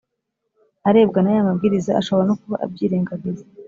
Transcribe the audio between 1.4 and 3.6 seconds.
mabwiriza ashobora no kuba abyirengagiza